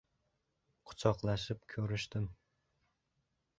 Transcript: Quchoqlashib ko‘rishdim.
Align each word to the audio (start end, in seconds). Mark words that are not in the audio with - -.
Quchoqlashib 0.91 1.63
ko‘rishdim. 1.75 2.27